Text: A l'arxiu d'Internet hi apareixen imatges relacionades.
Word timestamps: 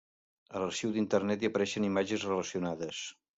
A 0.53 0.61
l'arxiu 0.61 0.93
d'Internet 0.95 1.45
hi 1.45 1.49
apareixen 1.51 1.87
imatges 1.89 2.27
relacionades. 2.31 3.05